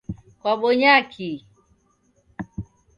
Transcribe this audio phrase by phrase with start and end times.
[0.39, 1.39] Kwabonya kii?